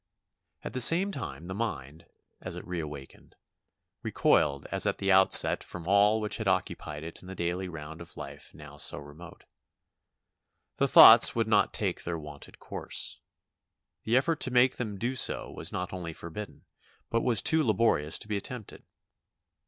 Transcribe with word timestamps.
At 0.63 0.73
the 0.73 0.81
same 0.81 1.11
time 1.11 1.45
the 1.45 1.53
mind, 1.53 2.07
as 2.41 2.55
it 2.55 2.65
reawakened, 2.65 3.35
recoiled 4.01 4.65
as 4.71 4.87
at 4.87 4.97
the 4.97 5.11
outset 5.11 5.63
from 5.63 5.87
all 5.87 6.19
which 6.19 6.37
had 6.37 6.47
occupied 6.47 7.03
it 7.03 7.21
in 7.21 7.27
the 7.27 7.35
daily 7.35 7.69
round 7.69 8.01
of 8.01 8.17
life 8.17 8.51
now 8.55 8.77
so 8.77 8.97
remote. 8.97 9.43
The 10.77 10.87
thoughts 10.87 11.35
would 11.35 11.47
not 11.47 11.71
take 11.71 12.01
their 12.03 12.17
wonted 12.17 12.57
course. 12.57 13.19
The 14.03 14.17
effort 14.17 14.39
to 14.39 14.49
make 14.49 14.77
them 14.77 14.97
do 14.97 15.13
so 15.15 15.51
was 15.51 15.71
not 15.71 15.93
only 15.93 16.13
forbidden 16.13 16.65
but 17.11 17.21
was 17.21 17.43
too 17.43 17.63
laborious 17.63 18.17
to 18.17 18.27
be 18.27 18.37
attempted. 18.37 18.83